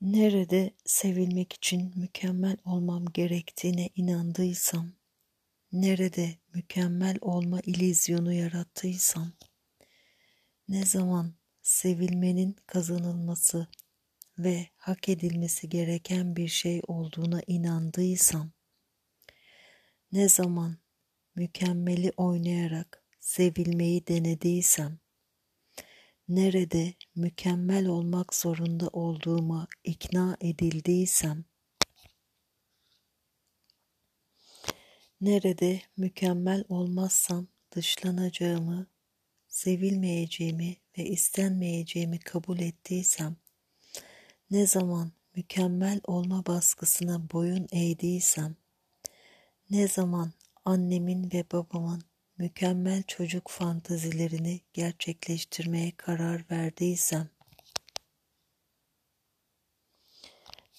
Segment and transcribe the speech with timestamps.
[0.00, 4.92] Nerede sevilmek için mükemmel olmam gerektiğine inandıysam,
[5.72, 9.32] nerede mükemmel olma ilizyonu yarattıysam,
[10.68, 13.66] ne zaman sevilmenin kazanılması
[14.38, 18.50] ve hak edilmesi gereken bir şey olduğuna inandıysam,
[20.12, 20.76] ne zaman
[21.34, 24.98] mükemmeli oynayarak sevilmeyi denediysem,
[26.28, 31.44] nerede mükemmel olmak zorunda olduğuma ikna edildiysem,
[35.20, 38.86] nerede mükemmel olmazsam dışlanacağımı,
[39.48, 43.36] sevilmeyeceğimi ve istenmeyeceğimi kabul ettiysem,
[44.50, 48.56] ne zaman mükemmel olma baskısına boyun eğdiysem,
[49.70, 50.32] ne zaman
[50.64, 52.07] annemin ve babamın
[52.38, 57.28] mükemmel çocuk fantazilerini gerçekleştirmeye karar verdiysem,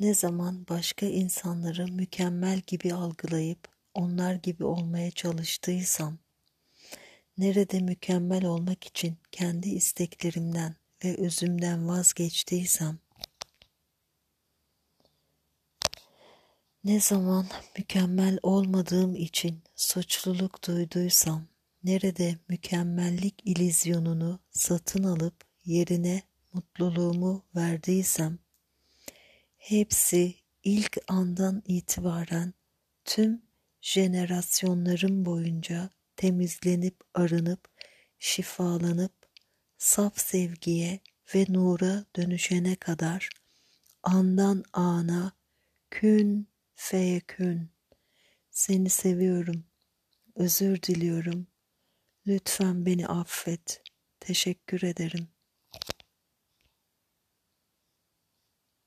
[0.00, 6.18] ne zaman başka insanları mükemmel gibi algılayıp onlar gibi olmaya çalıştıysam,
[7.38, 12.98] nerede mükemmel olmak için kendi isteklerimden ve özümden vazgeçtiysem,
[16.86, 17.46] Ne zaman
[17.78, 21.46] mükemmel olmadığım için suçluluk duyduysam,
[21.84, 25.34] nerede mükemmellik ilizyonunu satın alıp
[25.64, 28.38] yerine mutluluğumu verdiysem,
[29.56, 30.34] hepsi
[30.64, 32.54] ilk andan itibaren
[33.04, 33.42] tüm
[33.80, 37.68] jenerasyonlarım boyunca temizlenip arınıp
[38.18, 39.12] şifalanıp
[39.78, 41.00] saf sevgiye
[41.34, 43.28] ve nura dönüşene kadar
[44.02, 45.32] andan ana
[45.90, 47.70] kün feyekün.
[48.50, 49.64] Seni seviyorum.
[50.34, 51.46] Özür diliyorum.
[52.26, 53.82] Lütfen beni affet.
[54.20, 55.28] Teşekkür ederim.